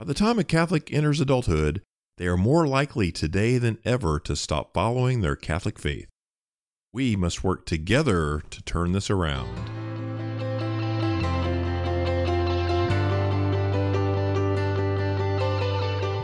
[0.00, 1.80] By the time a Catholic enters adulthood,
[2.18, 6.08] they are more likely today than ever to stop following their Catholic faith.
[6.92, 9.54] We must work together to turn this around.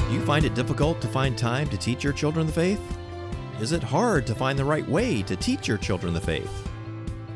[0.09, 2.82] Do you find it difficult to find time to teach your children the faith?
[3.61, 6.68] Is it hard to find the right way to teach your children the faith?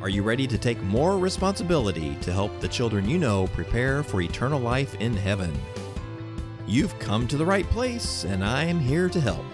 [0.02, 4.20] Are you ready to take more responsibility to help the children you know prepare for
[4.20, 5.52] eternal life in heaven?
[6.66, 9.44] You've come to the right place, and I am here to help.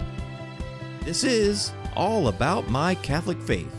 [1.01, 3.75] This is All About My Catholic Faith,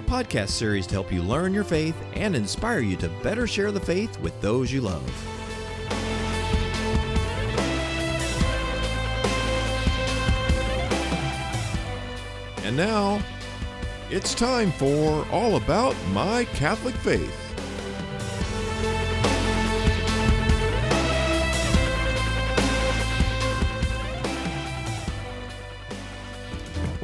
[0.00, 3.70] a podcast series to help you learn your faith and inspire you to better share
[3.70, 5.08] the faith with those you love.
[12.64, 13.22] And now,
[14.10, 17.41] it's time for All About My Catholic Faith.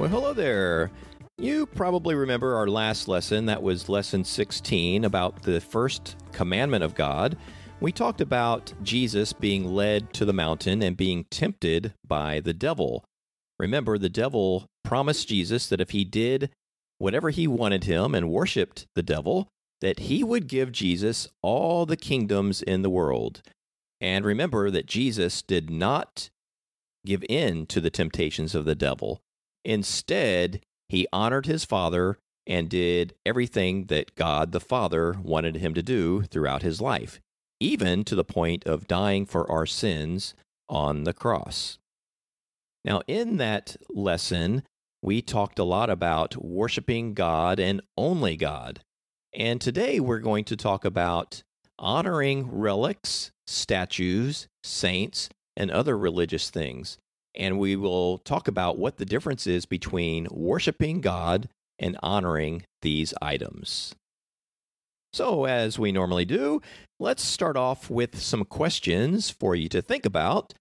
[0.09, 0.91] Hello there.
[1.37, 3.45] You probably remember our last lesson.
[3.45, 7.37] That was lesson 16 about the first commandment of God.
[7.81, 13.05] We talked about Jesus being led to the mountain and being tempted by the devil.
[13.59, 16.51] Remember, the devil promised Jesus that if he did
[16.97, 19.49] whatever he wanted him and worshiped the devil,
[19.83, 23.43] that he would give Jesus all the kingdoms in the world.
[24.01, 26.31] And remember that Jesus did not
[27.05, 29.21] give in to the temptations of the devil.
[29.69, 32.17] Instead, he honored his Father
[32.47, 37.21] and did everything that God the Father wanted him to do throughout his life,
[37.61, 40.33] even to the point of dying for our sins
[40.71, 41.79] on the cross.
[42.83, 44.63] Now, in that lesson,
[45.03, 48.81] we talked a lot about worshiping God and only God.
[49.35, 51.43] And today we're going to talk about
[51.79, 56.97] honoring relics, statues, saints, and other religious things.
[57.39, 63.15] And we will talk about what the difference is between worshiping God and honoring these
[63.23, 63.95] items.
[65.13, 66.61] So, as we normally do,
[67.01, 70.53] let's start off with some questions for you to think about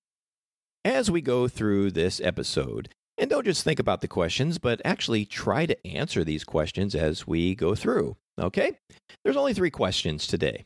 [0.85, 2.89] as we go through this episode.
[3.17, 7.27] And don't just think about the questions, but actually try to answer these questions as
[7.27, 8.15] we go through.
[8.39, 8.77] Okay?
[9.23, 10.65] There's only three questions today.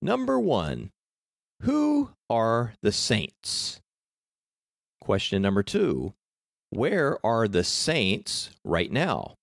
[0.00, 0.90] Number one
[1.62, 3.80] Who are the saints?
[5.06, 6.14] Question number two
[6.70, 9.34] Where are the saints right now?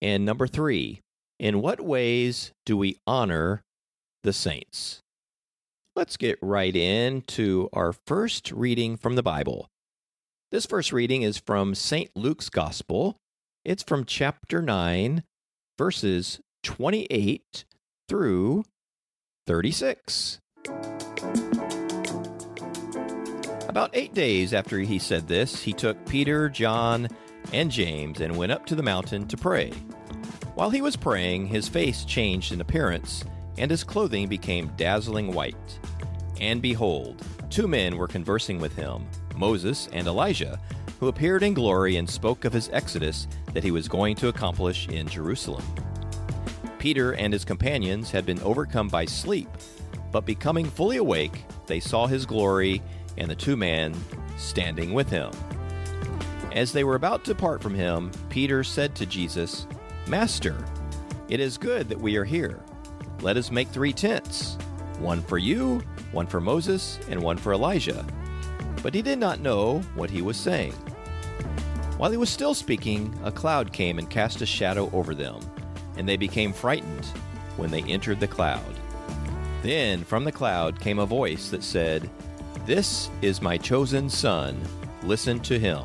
[0.00, 1.00] And number three
[1.40, 3.64] In what ways do we honor
[4.22, 5.00] the saints?
[5.96, 9.66] Let's get right into our first reading from the Bible.
[10.52, 12.10] This first reading is from St.
[12.14, 13.16] Luke's Gospel.
[13.64, 15.24] It's from chapter 9,
[15.76, 17.64] verses 28
[18.08, 18.64] through
[19.48, 20.38] 36.
[23.76, 27.08] About eight days after he said this, he took Peter, John,
[27.52, 29.70] and James and went up to the mountain to pray.
[30.54, 33.22] While he was praying, his face changed in appearance
[33.58, 35.78] and his clothing became dazzling white.
[36.40, 40.58] And behold, two men were conversing with him, Moses and Elijah,
[40.98, 44.88] who appeared in glory and spoke of his exodus that he was going to accomplish
[44.88, 45.64] in Jerusalem.
[46.78, 49.50] Peter and his companions had been overcome by sleep,
[50.12, 52.80] but becoming fully awake, they saw his glory
[53.18, 53.94] and the two men
[54.36, 55.30] standing with him.
[56.52, 59.66] As they were about to part from him, Peter said to Jesus,
[60.06, 60.56] Master,
[61.28, 62.60] it is good that we are here.
[63.20, 64.56] Let us make three tents
[64.98, 65.82] one for you,
[66.12, 68.06] one for Moses, and one for Elijah.
[68.82, 70.72] But he did not know what he was saying.
[71.98, 75.40] While he was still speaking, a cloud came and cast a shadow over them,
[75.96, 77.04] and they became frightened
[77.56, 78.62] when they entered the cloud.
[79.62, 82.08] Then from the cloud came a voice that said,
[82.66, 84.60] This is my chosen Son,
[85.04, 85.84] listen to him.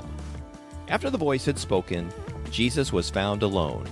[0.88, 2.12] After the voice had spoken,
[2.50, 3.88] Jesus was found alone.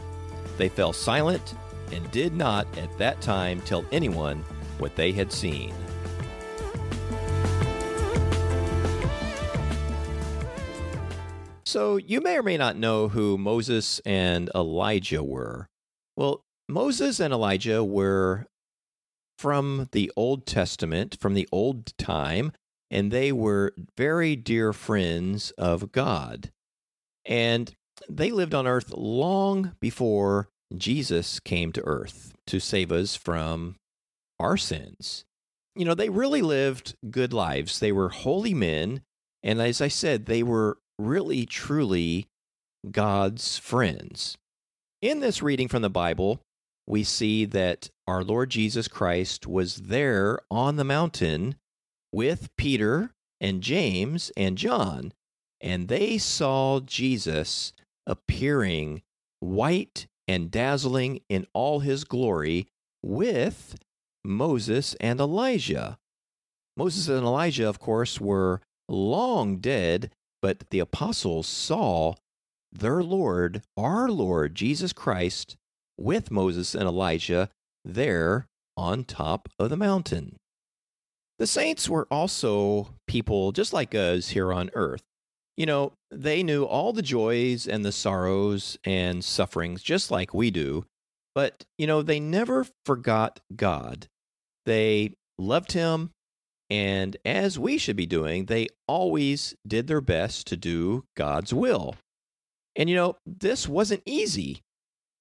[0.58, 1.54] They fell silent
[1.92, 4.44] and did not at that time tell anyone
[4.80, 5.72] what they had seen.
[11.66, 15.68] So, you may or may not know who Moses and Elijah were.
[16.18, 18.48] Well, Moses and Elijah were
[19.38, 22.52] from the Old Testament, from the old time,
[22.92, 26.52] and they were very dear friends of God.
[27.26, 27.74] And
[28.10, 33.76] they lived on earth long before Jesus came to earth to save us from
[34.40, 35.26] our sins.
[35.76, 37.80] You know, they really lived good lives.
[37.80, 39.02] They were holy men.
[39.44, 42.28] And as I said, they were really, truly
[42.90, 44.38] God's friends.
[45.02, 46.42] In this reading from the Bible,
[46.88, 51.56] we see that our Lord Jesus Christ was there on the mountain
[52.12, 55.14] with Peter and James and John,
[55.62, 57.74] and they saw Jesus
[58.06, 59.02] appearing
[59.40, 62.68] white and dazzling in all his glory
[63.02, 63.76] with
[64.24, 65.98] Moses and Elijah.
[66.78, 70.12] Moses and Elijah, of course, were long dead,
[70.42, 72.16] but the apostles saw
[72.72, 75.58] their Lord, our Lord Jesus Christ,
[75.98, 77.50] with Moses and Elijah
[77.84, 78.48] there
[78.78, 80.38] on top of the mountain.
[81.40, 85.02] The saints were also people just like us here on earth.
[85.56, 90.52] You know, they knew all the joys and the sorrows and sufferings just like we
[90.52, 90.86] do,
[91.34, 94.08] but, you know, they never forgot God.
[94.66, 96.12] They loved Him,
[96.70, 101.96] and as we should be doing, they always did their best to do God's will.
[102.76, 104.62] And, you know, this wasn't easy.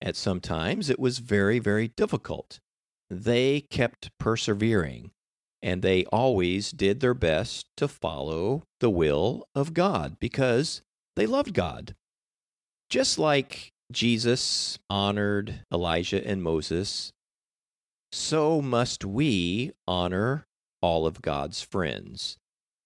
[0.01, 2.59] At some times, it was very, very difficult.
[3.11, 5.11] They kept persevering
[5.63, 10.83] and they always did their best to follow the will of God because
[11.17, 11.95] they loved God.
[12.91, 17.13] Just like Jesus honored Elijah and Moses,
[18.13, 20.47] so must we honor
[20.81, 22.39] all of God's friends.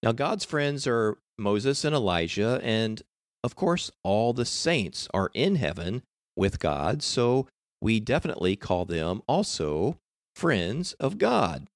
[0.02, 3.02] Now, God's friends are Moses and Elijah, and
[3.44, 6.02] of course, all the saints are in heaven
[6.36, 7.46] with God, so
[7.80, 9.98] we definitely call them also
[10.34, 11.68] friends of God.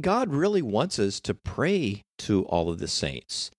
[0.00, 3.50] God really wants us to pray to all of the saints.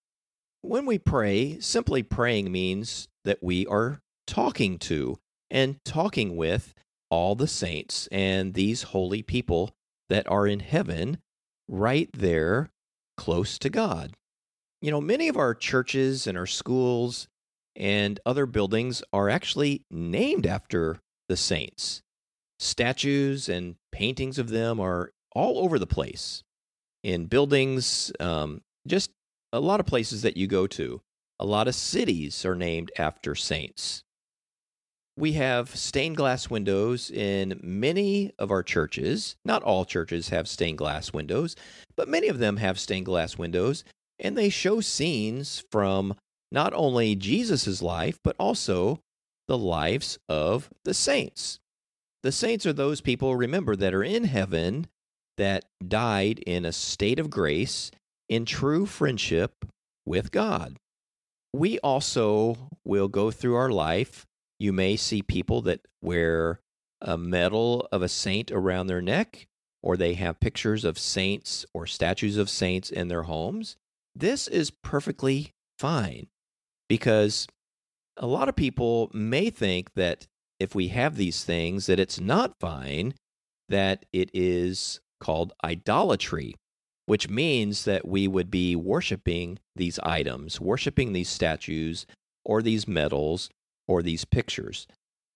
[0.61, 5.17] When we pray, simply praying means that we are talking to
[5.49, 6.73] and talking with
[7.09, 9.71] all the saints and these holy people
[10.09, 11.17] that are in heaven
[11.67, 12.69] right there
[13.17, 14.13] close to God.
[14.81, 17.27] You know, many of our churches and our schools
[17.75, 22.01] and other buildings are actually named after the saints.
[22.59, 26.43] Statues and paintings of them are all over the place
[27.03, 29.11] in buildings, um, just
[29.53, 31.01] a lot of places that you go to.
[31.39, 34.03] A lot of cities are named after saints.
[35.17, 39.35] We have stained glass windows in many of our churches.
[39.43, 41.55] Not all churches have stained glass windows,
[41.97, 43.83] but many of them have stained glass windows,
[44.17, 46.15] and they show scenes from
[46.51, 49.01] not only Jesus' life, but also
[49.47, 51.59] the lives of the saints.
[52.23, 54.87] The saints are those people, remember, that are in heaven
[55.39, 57.91] that died in a state of grace
[58.27, 59.65] in true friendship
[60.05, 60.77] with God.
[61.53, 64.25] We also will go through our life.
[64.59, 66.59] You may see people that wear
[67.01, 69.47] a medal of a saint around their neck,
[69.81, 73.77] or they have pictures of saints or statues of saints in their homes.
[74.13, 76.27] This is perfectly fine
[76.89, 77.47] because
[78.17, 80.27] a lot of people may think that
[80.59, 83.13] if we have these things that it's not fine
[83.69, 86.55] that it is called idolatry,
[87.05, 92.05] which means that we would be worshiping these items, worshiping these statues
[92.45, 93.49] or these medals
[93.87, 94.87] or these pictures.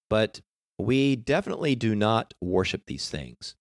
[0.09, 0.41] But
[0.79, 3.55] we definitely do not worship these things.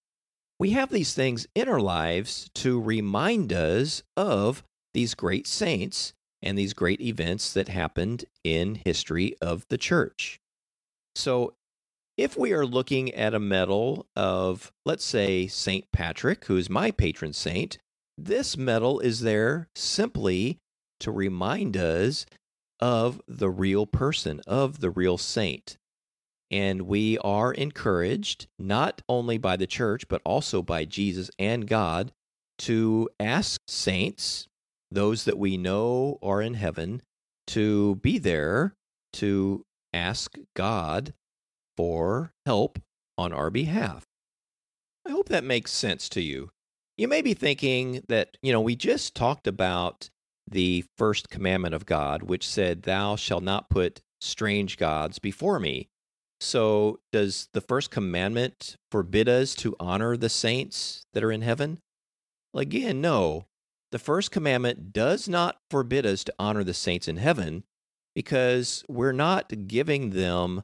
[0.59, 4.63] We have these things in our lives to remind us of
[4.95, 10.39] these great saints and these great events that happened in history of the church.
[11.15, 11.55] So
[12.23, 15.91] if we are looking at a medal of, let's say, St.
[15.91, 17.79] Patrick, who is my patron saint,
[18.17, 20.59] this medal is there simply
[21.01, 22.25] to remind us
[22.79, 25.77] of the real person, of the real saint.
[26.49, 32.13] And we are encouraged, not only by the church, but also by Jesus and God,
[32.59, 34.47] to ask saints,
[34.93, 37.03] those that we know are in heaven,
[37.49, 38.75] to be there
[39.15, 41.15] to ask God
[41.83, 42.79] for help
[43.19, 44.05] on our behalf.
[45.05, 46.51] I hope that makes sense to you.
[46.97, 50.09] You may be thinking that, you know, we just talked about
[50.49, 55.89] the first commandment of God, which said, Thou shalt not put strange gods before me.
[56.41, 61.81] So, does the first commandment forbid us to honor the saints that are in heaven?
[62.55, 63.47] Well, again, no.
[63.91, 67.65] The first commandment does not forbid us to honor the saints in heaven
[68.15, 70.63] because we're not giving them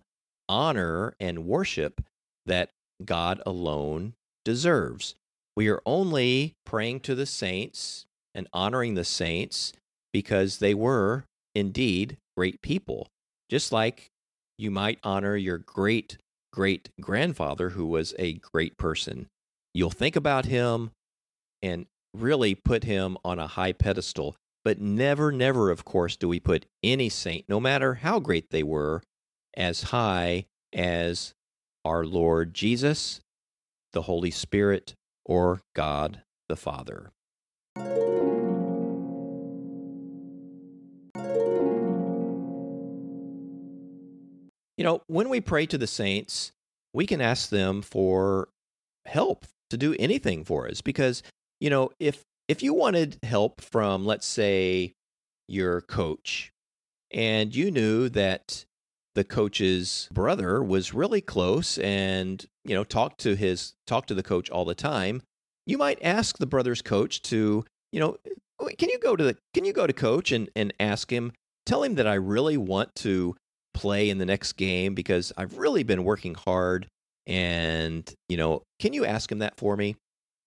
[0.48, 2.02] honor and worship
[2.46, 2.70] that
[3.04, 4.14] God alone
[4.44, 5.14] deserves.
[5.56, 9.72] We are only praying to the saints and honoring the saints
[10.12, 11.24] because they were
[11.54, 13.08] indeed great people.
[13.50, 14.10] Just like
[14.56, 16.18] you might honor your great
[16.52, 19.28] great grandfather who was a great person.
[19.74, 20.90] You'll think about him
[21.62, 24.34] and really put him on a high pedestal.
[24.64, 28.62] But never, never, of course, do we put any saint, no matter how great they
[28.62, 29.02] were,
[29.58, 31.34] as high as
[31.84, 33.20] our Lord Jesus,
[33.92, 34.94] the Holy Spirit,
[35.26, 37.10] or God the Father.
[44.76, 46.52] You know, when we pray to the saints,
[46.94, 48.48] we can ask them for
[49.06, 51.22] help to do anything for us because,
[51.60, 54.92] you know, if if you wanted help from let's say
[55.48, 56.52] your coach
[57.10, 58.64] and you knew that
[59.18, 64.22] the coach's brother was really close and you know talked to his talked to the
[64.22, 65.22] coach all the time.
[65.66, 68.16] You might ask the brother's coach to you know
[68.78, 71.32] can you go to the can you go to coach and and ask him
[71.66, 73.34] tell him that I really want to
[73.74, 76.86] play in the next game because I've really been working hard
[77.26, 79.96] and you know can you ask him that for me?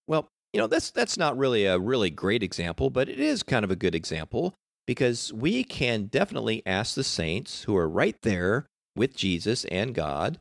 [0.08, 3.66] Well you know that's that's not really a really great example but it is kind
[3.66, 4.54] of a good example
[4.86, 10.38] because we can definitely ask the saints who are right there with Jesus and God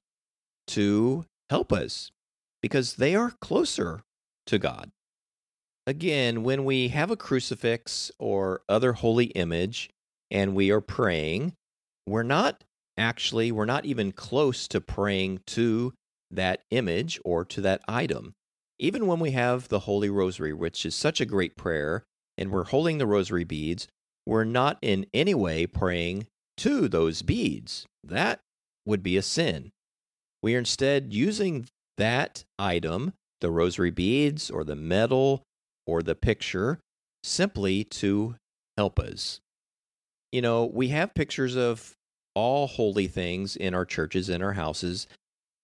[0.67, 2.11] to help us
[2.61, 4.01] because they are closer
[4.47, 4.91] to God.
[5.87, 9.89] Again, when we have a crucifix or other holy image
[10.29, 11.53] and we are praying,
[12.07, 12.63] we're not
[12.97, 15.93] actually, we're not even close to praying to
[16.29, 18.33] that image or to that item.
[18.79, 22.03] Even when we have the Holy Rosary, which is such a great prayer,
[22.37, 23.87] and we're holding the rosary beads,
[24.25, 27.85] we're not in any way praying to those beads.
[28.03, 28.39] That
[28.85, 29.71] would be a sin.
[30.41, 35.43] We are instead using that item, the rosary beads or the medal
[35.85, 36.79] or the picture,
[37.23, 38.35] simply to
[38.77, 39.39] help us.
[40.31, 41.93] You know, we have pictures of
[42.33, 45.07] all holy things in our churches and our houses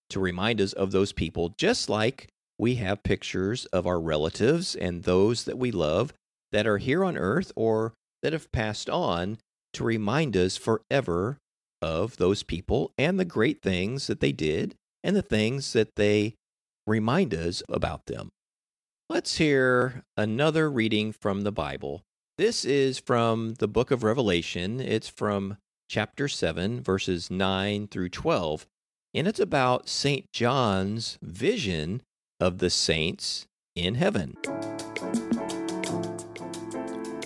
[0.10, 2.28] to remind us of those people, just like
[2.60, 6.14] we have pictures of our relatives and those that we love
[6.52, 9.38] that are here on earth or that have passed on
[9.74, 11.38] to remind us forever
[11.81, 16.33] of those people and the great things that they did and the things that they
[16.86, 18.29] remind us about them.
[19.09, 22.01] Let's hear another reading from the Bible.
[22.38, 24.79] This is from the book of Revelation.
[24.79, 25.57] It's from
[25.89, 28.67] chapter 7, verses 9 through 12,
[29.13, 30.25] and it's about St.
[30.33, 32.01] John's vision
[32.39, 34.36] of the saints in heaven.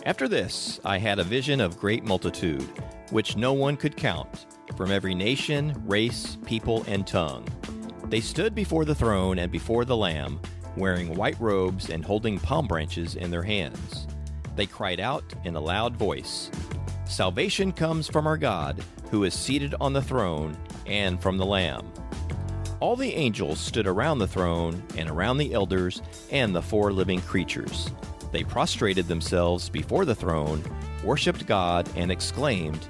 [0.04, 2.68] After this, I had a vision of great multitude,
[3.12, 7.48] which no one could count, from every nation, race, people, and tongue.
[8.06, 10.40] They stood before the throne and before the Lamb,
[10.76, 14.08] wearing white robes and holding palm branches in their hands.
[14.56, 16.50] They cried out in a loud voice
[17.06, 21.92] Salvation comes from our God, who is seated on the throne, and from the Lamb.
[22.80, 27.22] All the angels stood around the throne, and around the elders, and the four living
[27.22, 27.92] creatures.
[28.32, 30.64] They prostrated themselves before the throne,
[31.04, 32.88] worshiped God, and exclaimed,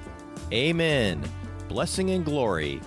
[0.51, 1.23] Amen!
[1.67, 2.81] Blessing and glory,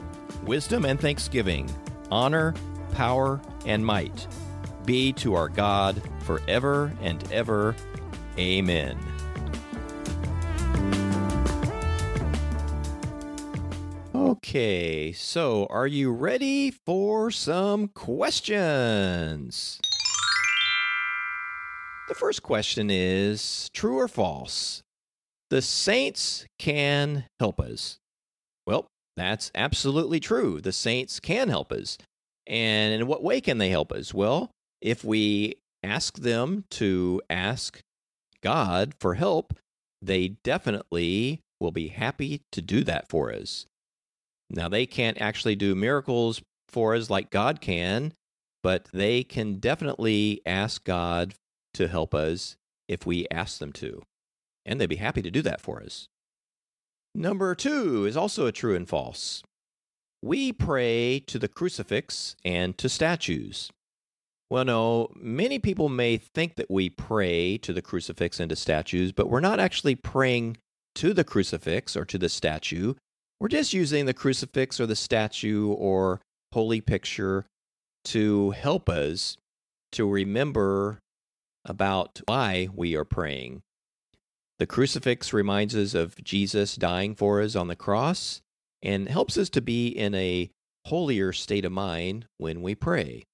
[0.45, 1.71] wisdom and thanksgiving,
[2.11, 2.55] honor,
[2.93, 4.27] power, and might
[4.85, 7.75] be to our God forever and ever.
[8.39, 8.99] Amen.
[14.15, 19.81] Okay, so are you ready for some questions?
[22.07, 24.83] The first question is true or false?
[25.49, 27.99] The saints can help us.
[28.67, 30.61] Well, that's absolutely true.
[30.61, 31.97] The saints can help us.
[32.47, 34.13] And in what way can they help us?
[34.13, 34.51] Well,
[34.83, 37.81] if we ask them to ask
[38.43, 39.55] God for help,
[40.03, 43.65] they definitely will be happy to do that for us.
[44.51, 48.13] Now, they can't actually do miracles for us like God can,
[48.63, 51.35] but they can definitely ask God
[51.75, 52.57] to help us
[52.88, 54.02] if we ask them to.
[54.66, 56.09] And they'd be happy to do that for us.
[57.14, 59.43] Number two is also a true and false.
[60.23, 63.71] We pray to the crucifix and to statues.
[64.50, 69.12] Well, no, many people may think that we pray to the crucifix and to statues,
[69.12, 70.57] but we're not actually praying
[70.97, 72.95] to the crucifix or to the statue.
[73.40, 76.21] We're just using the crucifix or the statue or
[76.52, 77.47] holy picture
[78.07, 79.37] to help us
[79.93, 81.00] to remember
[81.64, 83.62] about why we are praying.
[84.59, 88.40] The crucifix reminds us of Jesus dying for us on the cross
[88.83, 90.50] and helps us to be in a
[90.87, 93.25] holier state of mind when we pray.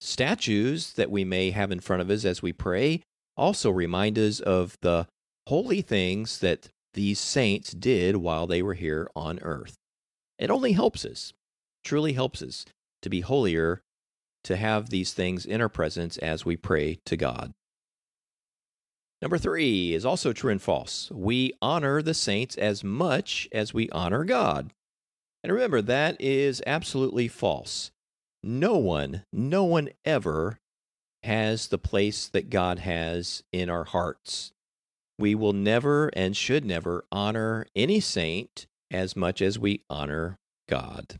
[0.00, 3.02] Statues that we may have in front of us as we pray
[3.36, 5.06] also remind us of the
[5.48, 9.74] holy things that these saints did while they were here on earth.
[10.38, 11.32] It only helps us,
[11.84, 12.64] truly helps us
[13.02, 13.80] to be holier
[14.48, 17.52] to have these things in our presence as we pray to God.
[19.20, 21.10] Number three is also true and false.
[21.10, 24.70] We honor the saints as much as we honor God.
[25.44, 27.90] And remember, that is absolutely false.
[28.42, 30.58] No one, no one ever
[31.24, 34.52] has the place that God has in our hearts.
[35.18, 40.38] We will never and should never honor any saint as much as we honor
[40.70, 41.18] God.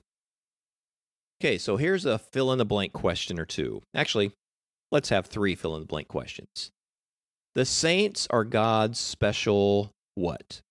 [1.41, 3.83] Okay, so here's a fill in the blank question or two.
[3.95, 4.33] Actually,
[4.91, 6.73] let's have three fill in the blank questions.
[7.55, 10.63] The saints are God's special what?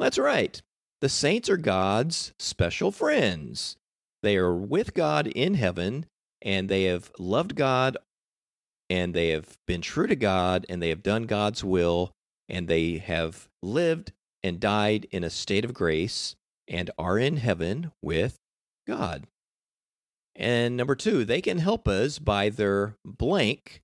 [0.00, 0.60] That's right.
[1.00, 3.76] The saints are God's special friends.
[4.24, 6.06] They are with God in heaven,
[6.42, 7.96] and they have loved God,
[8.90, 12.10] and they have been true to God, and they have done God's will,
[12.48, 16.34] and they have lived and died in a state of grace
[16.66, 18.38] and are in heaven with
[18.86, 19.24] God.
[20.36, 23.82] And number two, they can help us by their blank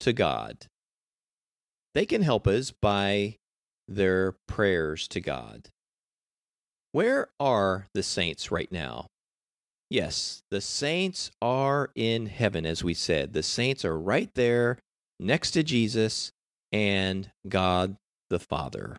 [0.00, 0.66] to God.
[1.94, 3.38] They can help us by
[3.88, 5.70] their prayers to God.
[6.92, 9.08] Where are the saints right now?
[9.90, 13.32] Yes, the saints are in heaven, as we said.
[13.32, 14.78] The saints are right there
[15.18, 16.30] next to Jesus
[16.70, 17.96] and God
[18.30, 18.98] the Father.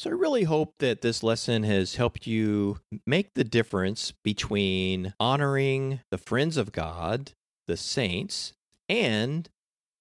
[0.00, 6.00] So I really hope that this lesson has helped you make the difference between honoring
[6.10, 7.32] the friends of God,
[7.66, 8.54] the saints,
[8.88, 9.46] and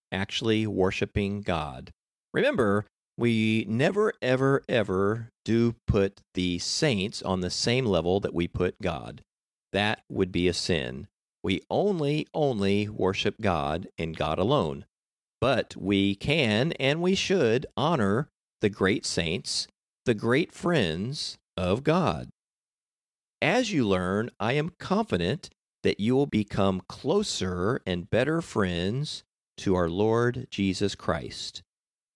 [0.09, 1.91] actually worshiping God.
[2.33, 2.85] Remember,
[3.17, 8.81] we never, ever, ever do put the saints on the same level that we put
[8.81, 9.19] God.
[9.73, 11.09] That would be a sin.
[11.43, 14.85] We only, only worship God and God alone.
[15.41, 18.29] But we can and we should honor
[18.61, 19.67] the great saints
[20.09, 22.29] the great friends of God.
[23.43, 25.51] As you learn, I am confident
[25.83, 29.23] that you will become closer and better friends
[29.57, 31.61] to our Lord Jesus Christ.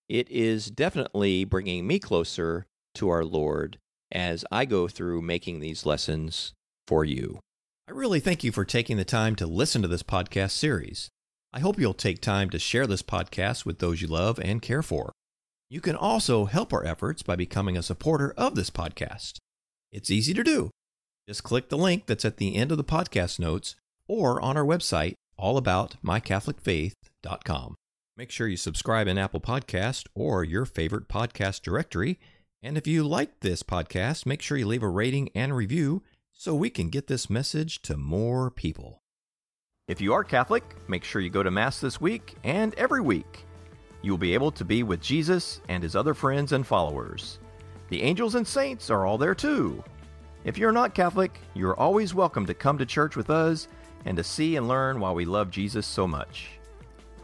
[0.09, 3.77] It is definitely bringing me closer to our Lord
[4.11, 6.53] as I go through making these lessons
[6.87, 7.41] for you.
[7.87, 11.09] I really thank you for taking the time to listen to this podcast series.
[11.53, 14.81] I hope you'll take time to share this podcast with those you love and care
[14.81, 15.11] for.
[15.69, 19.37] You can also help our efforts by becoming a supporter of this podcast.
[19.91, 20.69] It's easy to do.
[21.27, 23.75] Just click the link that's at the end of the podcast notes
[24.07, 27.75] or on our website, allaboutmycatholicfaith.com.
[28.15, 32.19] Make sure you subscribe in Apple Podcast or your favorite podcast directory.
[32.61, 36.53] And if you like this podcast, make sure you leave a rating and review so
[36.53, 39.01] we can get this message to more people.
[39.87, 43.45] If you are Catholic, make sure you go to Mass this week and every week.
[44.03, 47.39] You will be able to be with Jesus and his other friends and followers.
[47.87, 49.81] The angels and saints are all there too.
[50.43, 53.69] If you're not Catholic, you're always welcome to come to church with us
[54.03, 56.49] and to see and learn why we love Jesus so much.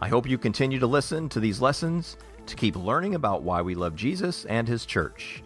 [0.02, 2.16] I hope you continue to listen to these lessons
[2.46, 5.44] to keep learning about why we love Jesus and his church.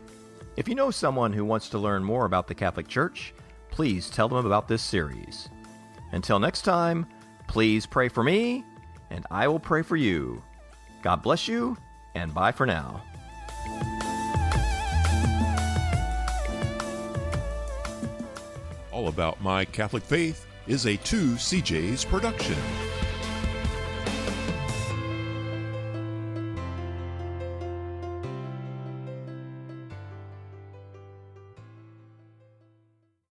[0.56, 3.34] If you know someone who wants to learn more about the Catholic Church,
[3.72, 5.50] please tell them about this series.
[6.12, 7.08] Until next time,
[7.48, 8.64] please pray for me,
[9.10, 10.44] and I will pray for you.
[11.04, 11.78] God bless you,
[12.16, 13.04] and bye for now.
[18.92, 22.56] All About My Catholic Faith is a 2CJ's production.